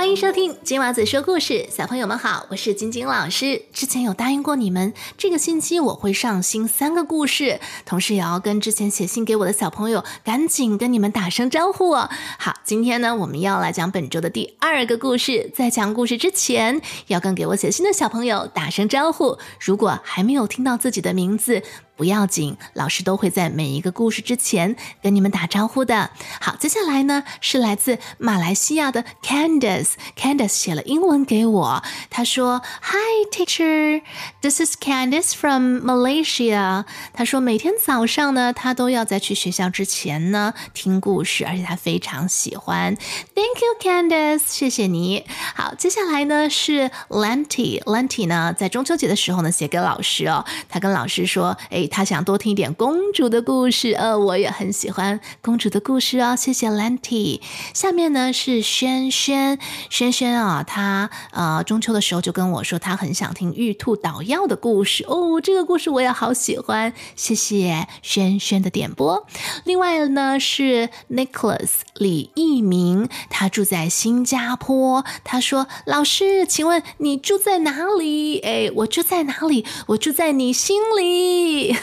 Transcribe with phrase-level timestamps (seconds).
[0.00, 3.60] 欢迎收听金娃子说故事，小朋友们好，我是晶晶老师。
[3.70, 12.08] 之前有答应过你们，这个星期我会上新三个故事，同时也要跟之前写信给我的小朋友赶紧跟你们打声招呼哦。
[12.38, 15.52] 好，今天呢，我们要来讲本周的第二个故事。
[15.54, 19.36] 在讲故事之前，要跟给我写信的小朋友打声招呼。
[19.58, 21.62] 如果还没有听到自己的名字，
[22.00, 26.08] 不要紧，老师都会在每一个故事之前跟你们打招呼的。
[26.40, 42.96] 好，接下来呢是来自马来西亚的 Candice，Candice 写了英文给我，他说：“Hi teacher，this is Candice from Malaysia。”他说每天早上呢，他都要在去学校之前呢听故事，而且他非常喜欢。
[43.34, 45.26] Thank you Candice，谢谢你。
[45.54, 56.36] 好，接下来呢是 Lanty，Lanty 呢在中秋节的时候呢写给老师哦，他跟老师说：“哎。”他想多听一点公主的故事，呃，我也很喜欢公主的故事哦。
[56.36, 57.40] 谢谢 Lanty。
[57.74, 59.58] 下面呢是轩轩，
[59.90, 65.40] 轩轩啊，他呃中秋的时候就跟我说，他很想听玉兔捣药的故事哦。
[65.42, 69.26] 这个故事我也好喜欢，谢谢轩轩的点播。
[69.64, 75.04] 另外呢是 Nicholas 李一鸣，他住在新加坡。
[75.24, 79.66] 他说：“老师，请问你住在哪里？”哎，我住在哪里？
[79.88, 81.76] 我住在你心里。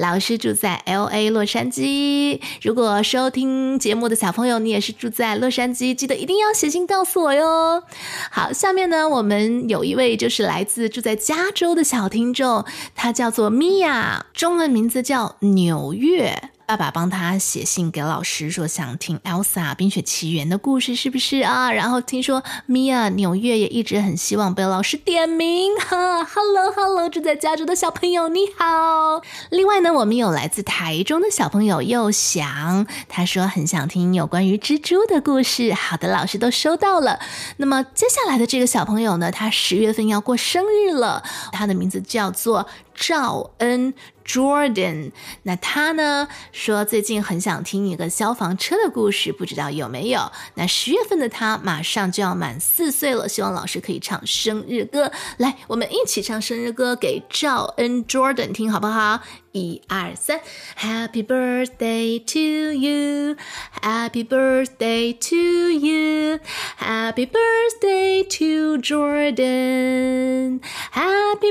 [0.00, 2.40] 老师住在 L A 洛杉矶。
[2.62, 7.82] 如果收听节目的小朋友，你也是住在洛杉矶，记得一定要写信告诉我哟。
[8.30, 16.50] 好，下面呢，我们有一位就是来自住在加州的小听众，他叫做 Mia，，中文名字叫纽约。
[16.70, 21.72] 爸爸帮他写信给老师，说想听 Elsa 冰雪奇缘的故事，是不是啊？
[21.72, 25.76] 然后听说 Mia 纽约也一直很希望被老师点名。
[25.80, 29.20] 哈，Hello Hello，住在加州的小朋友你好。
[29.50, 35.74] 另外呢，我们有来自台中的小朋友又想，他说很想听有关于蜘蛛的故事。
[35.74, 37.18] 好的，老师都收到了。
[37.56, 43.92] 那么接下来的这个小朋友呢，他十月份要过生日了，他的名字叫做赵恩。
[44.30, 45.10] Jordan，
[45.42, 50.30] 那他呢说最近很想听一个消防车的故事，不知道有没有？
[50.54, 59.20] 那十月份的他马上就要满四岁了，希望老师可以唱生日歌，来，我们一起唱生日歌给赵恩 Jordan 听好不好？
[59.51, 60.41] 一二三，
[60.77, 62.39] Happy birthday to
[62.73, 65.35] you，Happy birthday to
[65.71, 70.61] you，Happy birthday to Jordan，Happy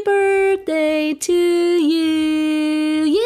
[0.04, 3.20] birthday to you，耶！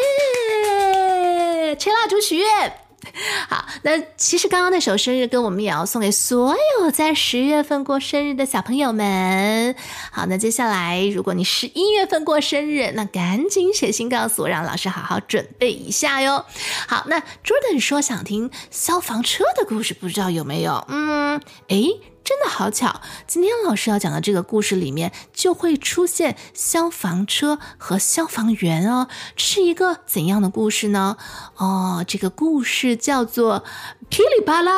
[1.77, 2.82] 吹蜡烛许愿。
[3.48, 9.74] 好，那其实刚刚那首生日歌，我们也要送给所有在十月份过生日的小朋友们。
[10.10, 16.44] 好，那接下来，如果你十一月份过生日，那赶紧写信告诉我，让老师好好准备一下哟。
[16.86, 20.84] 好，那 Jordan 说想听消防车的故事，不知道有没有？
[20.88, 22.00] 嗯，诶。
[22.24, 29.08] 真的好巧，今天老师要讲的这个故事里面就会出现消防车和消防员哦。
[29.36, 31.18] 这是一个怎样的故事呢？
[31.56, 33.62] 哦，这个故事叫做
[34.08, 34.72] 噼里啪啦。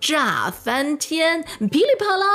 [0.00, 2.26] 炸翻天，噼里啪啦，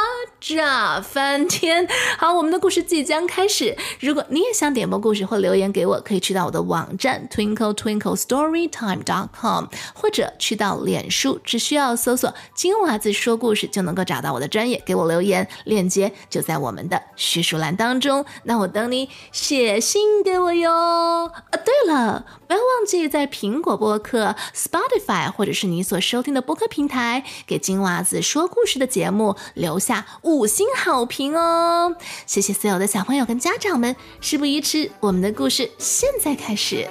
[0.41, 1.87] 炸翻天！
[2.17, 3.77] 好，我们的故事即将开始。
[4.01, 18.25] 如果你也想点播故事或留言给我，可以去到我的网站 twinkle twinkle storytime dot com，或者去到脸书，只需要搜索“金娃子说故事”就能够找到我的专业，给我留言，链接就在我们的叙述栏当中。
[18.43, 21.31] 那我等你写信给我哟。
[21.33, 27.23] 啊，对了，不要忘记在苹果播客、Spotify 或者是你所收听的播客平台。
[27.52, 31.95] 给给金娃子说故事的节目留下五星好评哦！
[32.25, 33.95] 谢谢所有的小朋友跟家长们。
[34.19, 36.89] 事不宜迟，我们的故事现在开始。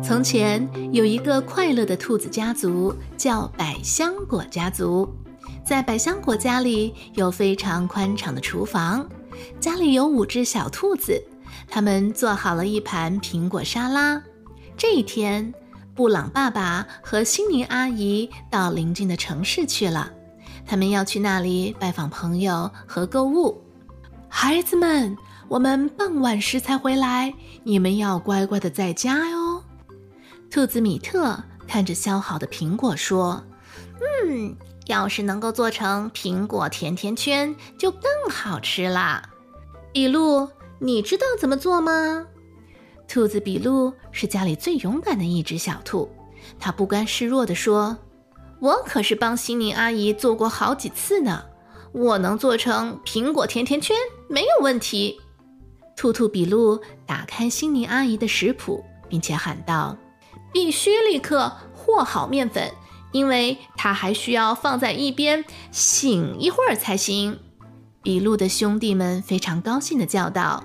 [0.00, 5.12] 从前有一个快乐的兔子家族，叫百香果家族。
[5.64, 9.04] 在百香果家里有非常宽敞的厨房。
[9.60, 11.22] 家里有五只小兔子，
[11.68, 14.22] 他们做好了一盘苹果沙拉。
[14.76, 15.52] 这一天，
[15.94, 20.12] 布朗爸爸和心宁阿姨到邻近的城市去了，
[20.66, 23.62] 他们要去那里拜访朋友和购物。
[24.28, 25.16] 孩子们，
[25.48, 27.32] 我们傍晚时才回来，
[27.64, 29.62] 你们要乖乖的在家哟。
[30.50, 33.42] 兔子米特看着削好的苹果说
[34.28, 34.56] ：“嗯。”
[34.86, 39.20] 要是能够做成苹果甜甜圈，就更好吃啦。
[39.96, 40.46] 比露，
[40.78, 42.26] 你知道怎么做吗？
[43.08, 46.06] 兔子比露是家里最勇敢的一只小兔，
[46.58, 47.96] 它不甘示弱地说
[48.60, 51.44] ：“我可是帮心灵阿姨做过好几次呢，
[51.92, 53.96] 我能做成苹果甜甜圈，
[54.28, 55.18] 没有问题。”
[55.96, 59.96] 兔兔比路打开心灵阿姨的食谱，并且喊道
[60.52, 62.70] ：“必须立刻和好面粉，
[63.12, 67.38] 因为它还需要放在一边醒一会儿才行。”
[68.06, 70.62] 一路的兄弟们非常高兴地叫道：“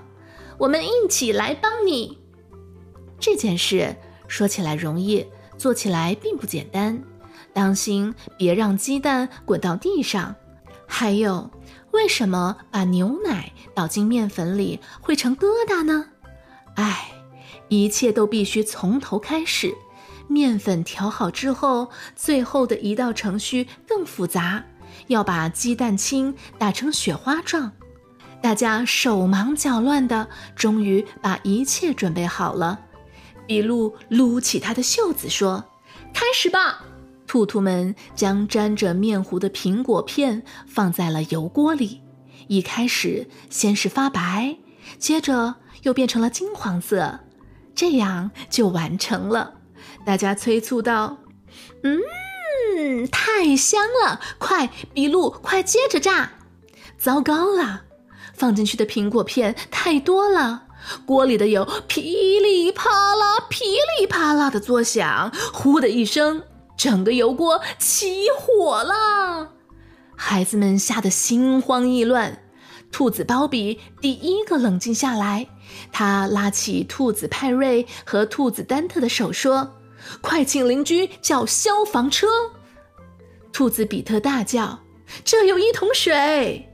[0.60, 2.20] 我们一起来帮你！”
[3.20, 3.96] 这件事
[4.28, 5.26] 说起来容易，
[5.58, 7.02] 做起来并不简单。
[7.52, 10.36] 当心别让鸡蛋滚到地上。
[10.86, 11.50] 还有，
[11.90, 16.06] 为什么把牛奶倒进面粉里会成疙瘩呢？
[16.76, 17.12] 哎，
[17.70, 19.74] 一切都必须从头开始。
[20.28, 24.64] 面粉调好之后，最后的一道程序更复杂。
[25.08, 27.72] 要把鸡蛋清打成雪花状，
[28.42, 32.80] 大家手忙脚乱的，终于把一切准备好了。
[33.48, 35.66] 比路撸起他的袖子说
[36.14, 36.86] ：“开始吧！”
[37.28, 42.02] 兔兔们将沾着面糊的苹果片放在了油锅里，
[42.48, 44.58] 一开始先是发白，
[44.98, 47.20] 接着又变成了金黄色，
[47.74, 49.54] 这样就完成了。
[50.06, 51.18] 大家催促道
[51.84, 52.00] ：“嗯。”
[52.82, 54.20] 嗯，太香了！
[54.40, 56.32] 快，比路，快接着炸！
[56.98, 57.84] 糟糕了，
[58.34, 60.64] 放进去的苹果片太多了，
[61.06, 63.66] 锅里的油噼里啪啦、噼
[64.00, 66.42] 里啪啦的作响，呼的一声，
[66.76, 69.50] 整个油锅起火了！
[70.16, 72.42] 孩子们吓得心慌意乱。
[72.92, 75.48] 兔子包比第一个冷静下来，
[75.92, 79.76] 他拉起兔子派瑞和兔子丹特的手说。
[80.20, 82.28] 快请邻居叫消防车！
[83.52, 84.80] 兔子比特大叫
[85.24, 86.70] ：“这有一桶水！”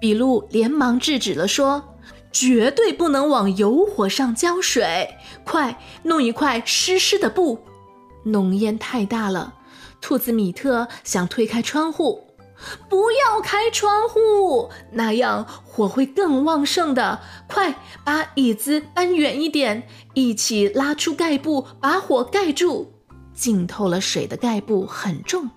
[0.00, 1.96] 比路连忙制止了，说
[2.32, 5.16] ：“绝对不能往油火上浇水！
[5.44, 7.60] 快弄一块湿湿的布。”
[8.24, 9.54] 浓烟太大了，
[10.00, 12.26] 兔子米特想推开窗户。
[12.90, 17.20] 不要开窗户，那样火会更旺盛的。
[17.48, 17.74] 快
[18.04, 22.92] 把椅子搬远一点，一起拉出盖布，把火盖住。
[23.32, 25.48] 浸透了水的盖布很重，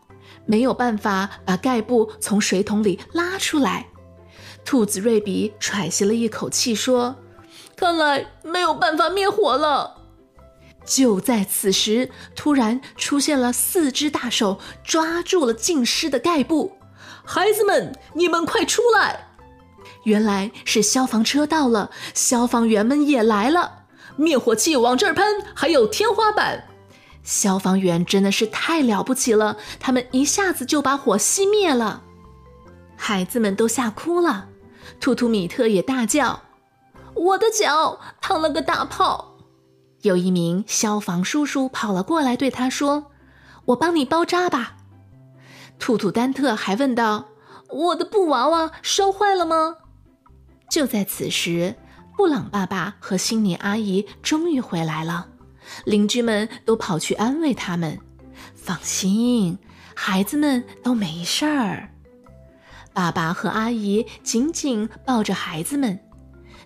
[0.46, 3.88] 没有办法把盖布从水桶里拉出来。
[4.66, 7.16] 兔子瑞比喘息了一口气说
[7.76, 9.98] ：“看来没有办法灭火了。”
[10.86, 16.78] 就在此时，突然出现了四只大手，抓住了浸湿的盖布。
[17.26, 19.28] 孩子们，你们快出来！
[20.04, 23.86] 原来是消防车到了，消防员们也来了，
[24.18, 26.68] 灭火器往这儿喷，还有天花板。
[27.24, 32.04] 消防员真的是太了不起了，他们一下子就把火熄灭了。
[32.96, 34.50] 孩子们都吓哭了，
[35.00, 36.42] 图图米特也大叫
[37.16, 39.38] ：“我的脚烫了个大泡！”
[40.04, 43.12] 有一名消防叔叔跑了过来，对他说
[43.68, 44.76] ：“我帮你包扎吧。”
[45.80, 47.30] 兔兔丹特还问道
[47.70, 49.78] ：“我的布娃娃烧坏了吗？”
[50.70, 51.76] 就在此时，
[52.18, 55.28] 布朗爸爸和辛尼阿姨终于回来了，
[55.86, 58.00] 邻居们都跑去安慰他们
[58.56, 59.58] ：“放心，
[59.96, 61.90] 孩子们都没事儿。”
[62.94, 66.00] 爸爸和阿姨紧紧抱着孩子们。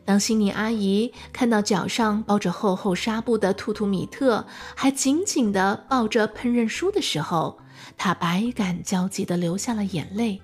[0.03, 4.45] 当心理阿姨看到脚上包着厚厚纱布的兔兔米特，
[4.75, 7.59] 还紧紧地抱着烹饪书的时候，
[7.97, 10.41] 她百感交集地流下了眼泪。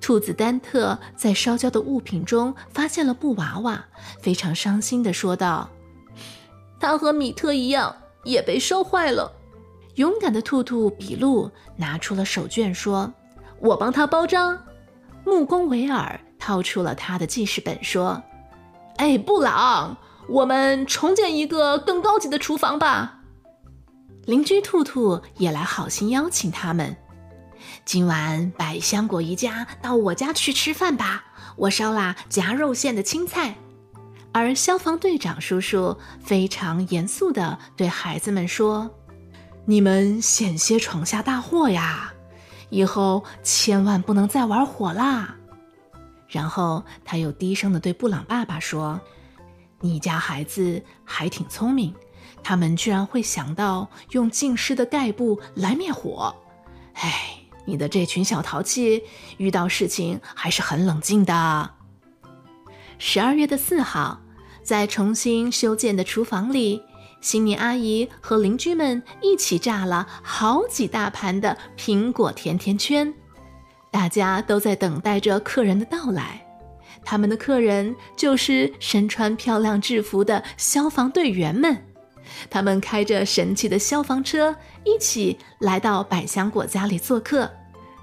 [0.00, 3.84] 兔子丹特在烧焦的物品中发现了布娃娃，
[4.20, 5.68] 非常伤心地说道
[6.80, 7.94] ：“他和米特一样，
[8.24, 9.30] 也被烧坏了。”
[9.96, 13.12] 勇敢的兔兔比路拿出了手绢，说
[13.60, 14.58] ：“我帮他包扎。”
[15.24, 18.22] 木工维尔掏出了他的记事本，说
[18.96, 23.18] ：“哎，布朗，我们重建一个更高级的厨房吧。”
[24.24, 26.96] 邻居兔兔也来好心邀请他们，
[27.84, 31.24] 今晚百香果一家到我家去吃饭吧，
[31.56, 33.56] 我烧了夹肉馅的青菜。
[34.32, 38.90] 而消防队长叔叔非常严肃地对孩子们说
[39.66, 42.12] ：“你们险些闯下大祸呀，
[42.68, 45.36] 以后千万不能再玩火啦。”
[46.28, 49.00] 然后他又低声地对布朗爸爸说
[49.80, 51.94] ：“你家孩子还挺聪明。”
[52.42, 56.34] 他们居然会想到用浸湿的盖布来灭火，
[56.94, 57.12] 哎，
[57.66, 59.02] 你的这群小淘气，
[59.36, 61.70] 遇到事情还是很冷静的。
[63.02, 64.20] 十二月的四号，
[64.62, 66.82] 在重新修建的厨房里，
[67.22, 73.12] 新妮阿姨和邻居们一起炸了好几大盘的苹果甜甜圈，
[73.90, 76.46] 大家都在等待着客人的到来。
[77.02, 81.82] 他们的客人就是身穿漂亮制服的消防队员们。
[82.50, 84.54] 他们开着神奇的消防车，
[84.84, 87.50] 一起来到百香果家里做客。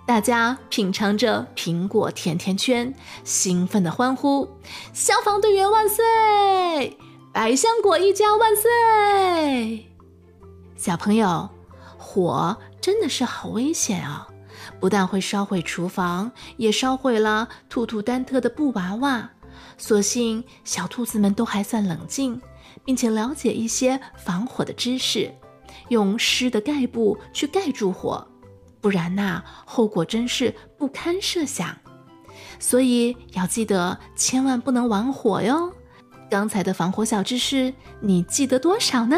[0.08, 2.96] 大家品尝着苹果甜甜圈，
[3.26, 4.48] 兴奋的欢呼
[4.94, 6.98] ：“消防队员万岁！
[7.34, 9.86] 百香果一家万岁！”
[10.78, 11.50] 小朋友，
[11.98, 14.30] 火真的是好危险啊！
[14.80, 19.30] 不但会烧毁厨房，也烧毁了兔兔丹特的布娃娃。
[19.78, 22.42] 所幸小兔子们都还算冷静，
[22.86, 25.30] 并且了解一些防火的知识，
[25.90, 28.26] 用湿的盖布去盖住火，
[28.88, 31.76] 不然呐，后果真是不堪设想。
[32.58, 35.74] 所以要记得，千万不能玩火哟。
[36.30, 39.18] 刚才的防火小知识，你记得多少呢？